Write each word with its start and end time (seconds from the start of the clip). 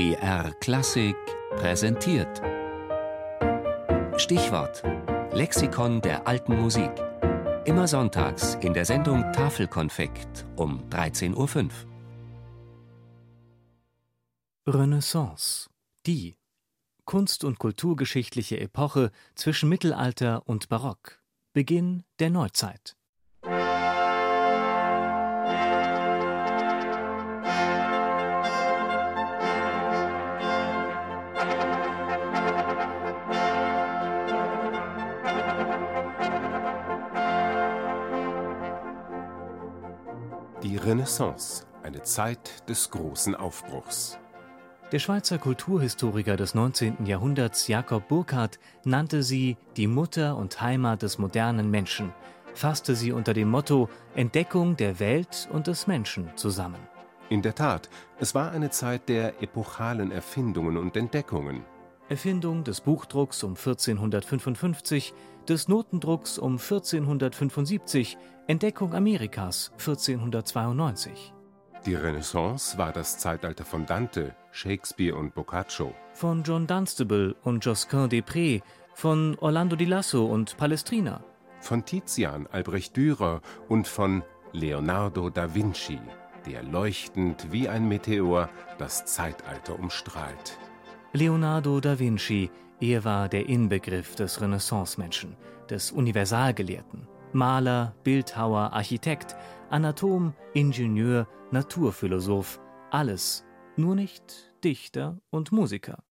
BR 0.00 0.54
Klassik 0.60 1.14
präsentiert. 1.56 2.40
Stichwort: 4.16 4.82
Lexikon 5.34 6.00
der 6.00 6.26
alten 6.26 6.58
Musik. 6.58 6.90
Immer 7.66 7.86
sonntags 7.86 8.54
in 8.62 8.72
der 8.72 8.86
Sendung 8.86 9.30
Tafelkonfekt 9.34 10.46
um 10.56 10.88
13.05 10.88 11.68
Uhr. 14.66 14.74
Renaissance. 14.74 15.68
Die 16.06 16.38
kunst- 17.04 17.44
und 17.44 17.58
kulturgeschichtliche 17.58 18.58
Epoche 18.58 19.10
zwischen 19.34 19.68
Mittelalter 19.68 20.48
und 20.48 20.70
Barock. 20.70 21.20
Beginn 21.52 22.04
der 22.20 22.30
Neuzeit. 22.30 22.96
Die 40.62 40.76
Renaissance, 40.76 41.64
eine 41.82 42.02
Zeit 42.02 42.68
des 42.68 42.90
großen 42.90 43.34
Aufbruchs. 43.34 44.18
Der 44.92 44.98
Schweizer 44.98 45.38
Kulturhistoriker 45.38 46.36
des 46.36 46.54
19. 46.54 47.06
Jahrhunderts 47.06 47.66
Jakob 47.66 48.06
Burckhardt 48.08 48.58
nannte 48.84 49.22
sie 49.22 49.56
die 49.78 49.86
Mutter 49.86 50.36
und 50.36 50.60
Heimat 50.60 51.00
des 51.00 51.18
modernen 51.18 51.70
Menschen, 51.70 52.12
fasste 52.52 52.94
sie 52.94 53.10
unter 53.10 53.32
dem 53.32 53.48
Motto 53.48 53.88
Entdeckung 54.14 54.76
der 54.76 55.00
Welt 55.00 55.48
und 55.50 55.66
des 55.66 55.86
Menschen 55.86 56.28
zusammen. 56.36 56.80
In 57.30 57.40
der 57.40 57.54
Tat, 57.54 57.88
es 58.18 58.34
war 58.34 58.50
eine 58.50 58.68
Zeit 58.68 59.08
der 59.08 59.42
epochalen 59.42 60.12
Erfindungen 60.12 60.76
und 60.76 60.94
Entdeckungen. 60.94 61.64
Erfindung 62.10 62.64
des 62.64 62.82
Buchdrucks 62.82 63.44
um 63.44 63.52
1455, 63.52 65.14
des 65.50 65.66
Notendrucks 65.66 66.38
um 66.38 66.52
1475, 66.52 68.16
Entdeckung 68.46 68.94
Amerikas 68.94 69.72
1492. 69.78 71.34
Die 71.84 71.94
Renaissance 71.94 72.78
war 72.78 72.92
das 72.92 73.18
Zeitalter 73.18 73.64
von 73.64 73.84
Dante, 73.84 74.36
Shakespeare 74.52 75.16
und 75.16 75.34
Boccaccio. 75.34 75.92
Von 76.12 76.44
John 76.44 76.66
Dunstable 76.66 77.34
und 77.42 77.64
Josquin 77.64 78.08
des 78.08 78.22
Prés, 78.22 78.62
von 78.94 79.36
Orlando 79.40 79.76
di 79.76 79.86
Lasso 79.86 80.24
und 80.24 80.56
Palestrina. 80.56 81.24
Von 81.60 81.84
Tizian, 81.84 82.46
Albrecht 82.46 82.96
Dürer 82.96 83.40
und 83.68 83.88
von 83.88 84.22
Leonardo 84.52 85.30
da 85.30 85.54
Vinci, 85.54 85.98
der 86.46 86.62
leuchtend 86.62 87.48
wie 87.50 87.68
ein 87.68 87.88
Meteor 87.88 88.48
das 88.78 89.04
Zeitalter 89.04 89.78
umstrahlt. 89.78 90.58
Leonardo 91.12 91.80
da 91.80 91.98
Vinci, 91.98 92.50
er 92.80 93.04
war 93.04 93.28
der 93.28 93.46
Inbegriff 93.46 94.14
des 94.14 94.40
Renaissance-Menschen, 94.40 95.36
des 95.68 95.92
Universalgelehrten. 95.92 97.06
Maler, 97.32 97.94
Bildhauer, 98.04 98.72
Architekt, 98.72 99.36
Anatom, 99.68 100.32
Ingenieur, 100.54 101.28
Naturphilosoph, 101.50 102.58
alles, 102.90 103.44
nur 103.76 103.94
nicht 103.94 104.54
Dichter 104.64 105.18
und 105.30 105.52
Musiker. 105.52 106.02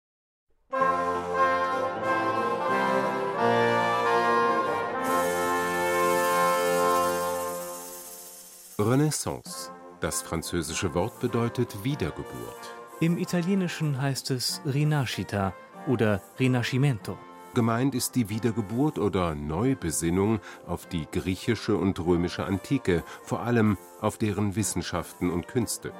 Renaissance. 8.78 9.72
Das 10.00 10.22
französische 10.22 10.94
Wort 10.94 11.18
bedeutet 11.18 11.82
Wiedergeburt. 11.82 12.74
Im 13.00 13.16
Italienischen 13.16 14.00
heißt 14.00 14.30
es 14.30 14.60
Rinascita 14.66 15.54
oder 15.86 16.20
Rinascimento. 16.38 17.16
Gemeint 17.54 17.94
ist 17.94 18.14
die 18.14 18.28
Wiedergeburt 18.28 18.98
oder 18.98 19.34
Neubesinnung 19.34 20.40
auf 20.66 20.86
die 20.86 21.06
griechische 21.10 21.76
und 21.76 21.98
römische 21.98 22.44
Antike, 22.44 23.02
vor 23.22 23.40
allem 23.40 23.78
auf 24.00 24.18
deren 24.18 24.54
Wissenschaften 24.54 25.30
und 25.30 25.48
Künste. 25.48 25.92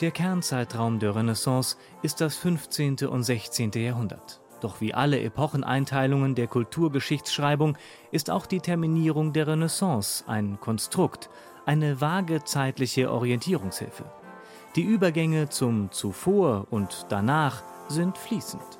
Der 0.00 0.10
Kernzeitraum 0.10 0.98
der 0.98 1.14
Renaissance 1.14 1.76
ist 2.02 2.20
das 2.20 2.36
15. 2.36 3.06
und 3.06 3.22
16. 3.22 3.70
Jahrhundert. 3.72 4.40
Doch 4.60 4.80
wie 4.80 4.92
alle 4.92 5.20
Epocheneinteilungen 5.20 6.34
der 6.34 6.48
Kulturgeschichtsschreibung 6.48 7.78
ist 8.10 8.30
auch 8.30 8.46
die 8.46 8.60
Terminierung 8.60 9.32
der 9.32 9.46
Renaissance 9.46 10.24
ein 10.26 10.58
Konstrukt, 10.60 11.30
eine 11.66 12.00
vage 12.00 12.44
zeitliche 12.44 13.10
Orientierungshilfe. 13.10 14.04
Die 14.76 14.82
Übergänge 14.82 15.48
zum 15.48 15.90
Zuvor 15.92 16.66
und 16.70 17.06
Danach 17.08 17.62
sind 17.88 18.18
fließend. 18.18 18.79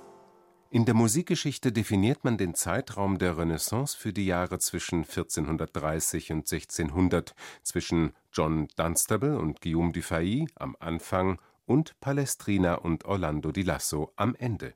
In 0.73 0.85
der 0.85 0.95
Musikgeschichte 0.95 1.73
definiert 1.73 2.23
man 2.23 2.39
den 2.39 2.55
Zeitraum 2.55 3.19
der 3.19 3.37
Renaissance 3.37 3.99
für 3.99 4.13
die 4.13 4.25
Jahre 4.25 4.61
zwischen 4.61 4.99
1430 4.99 6.31
und 6.31 6.39
1600, 6.53 7.35
zwischen 7.65 8.13
John 8.33 8.69
Dunstable 8.77 9.37
und 9.37 9.61
Guillaume 9.61 9.91
Dufay 9.91 10.47
am 10.55 10.77
Anfang 10.79 11.41
und 11.67 11.99
Palestrina 11.99 12.75
und 12.75 13.05
Orlando 13.05 13.51
di 13.51 13.63
Lasso 13.63 14.13
am 14.15 14.37
Ende. 14.37 14.75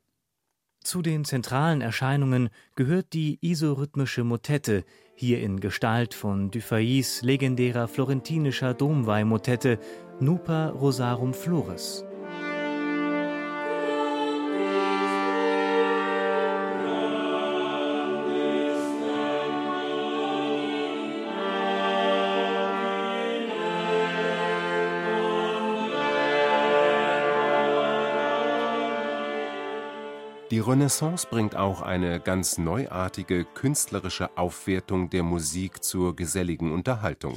Zu 0.83 1.01
den 1.01 1.25
zentralen 1.25 1.81
Erscheinungen 1.81 2.51
gehört 2.75 3.13
die 3.13 3.39
isorhythmische 3.41 4.25
Motette, 4.25 4.85
hier 5.15 5.41
in 5.41 5.61
Gestalt 5.61 6.13
von 6.13 6.51
Dufayis 6.51 7.23
legendärer 7.23 7.87
florentinischer 7.87 8.75
Domweihmotette 8.75 9.79
Nupa 10.19 10.71
Rosarum 10.71 11.35
Flores. 11.35 12.05
Die 30.55 30.61
Renaissance 30.61 31.27
bringt 31.29 31.57
auch 31.57 31.83
eine 31.83 32.21
ganz 32.21 32.59
neuartige 32.59 33.45
künstlerische 33.45 34.39
Aufwertung 34.39 35.11
der 35.11 35.25
Musik 35.25 35.83
zur 35.83 36.15
geselligen 36.15 36.71
Unterhaltung. 36.71 37.35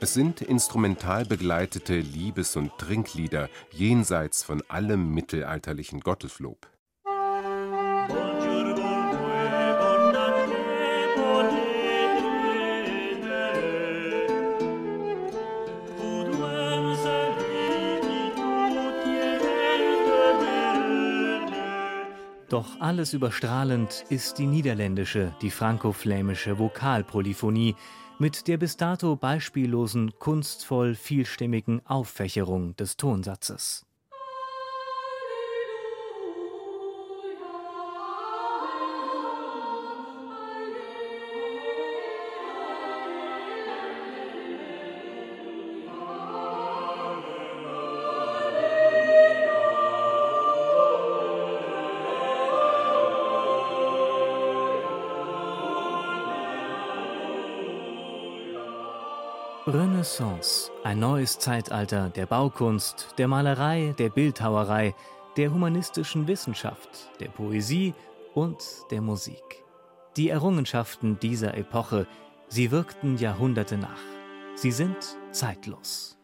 Es 0.00 0.12
sind 0.12 0.40
instrumental 0.42 1.24
begleitete 1.24 2.00
Liebes- 2.00 2.56
und 2.56 2.76
Trinklieder 2.78 3.48
jenseits 3.70 4.42
von 4.42 4.64
allem 4.66 5.14
mittelalterlichen 5.14 6.00
Gotteslob. 6.00 6.66
Doch 22.50 22.80
alles 22.80 23.12
überstrahlend 23.12 24.04
ist 24.08 24.38
die 24.38 24.46
niederländische, 24.46 25.32
die 25.40 25.52
franco-flämische 25.52 26.58
Vokalpolyphonie 26.58 27.76
mit 28.18 28.48
der 28.48 28.58
bis 28.58 28.76
dato 28.76 29.14
beispiellosen, 29.14 30.18
kunstvoll 30.18 30.96
vielstimmigen 30.96 31.80
Auffächerung 31.86 32.74
des 32.74 32.96
Tonsatzes. 32.96 33.86
Renaissance, 59.72 60.70
ein 60.82 60.98
neues 60.98 61.38
Zeitalter 61.38 62.08
der 62.08 62.26
Baukunst, 62.26 63.14
der 63.18 63.28
Malerei, 63.28 63.94
der 63.98 64.10
Bildhauerei, 64.10 64.94
der 65.36 65.52
humanistischen 65.52 66.26
Wissenschaft, 66.26 67.10
der 67.20 67.28
Poesie 67.28 67.94
und 68.34 68.58
der 68.90 69.00
Musik. 69.00 69.64
Die 70.16 70.28
Errungenschaften 70.28 71.18
dieser 71.20 71.56
Epoche, 71.56 72.06
sie 72.48 72.70
wirkten 72.72 73.16
Jahrhunderte 73.16 73.76
nach. 73.76 74.02
Sie 74.56 74.72
sind 74.72 75.16
zeitlos. 75.30 76.19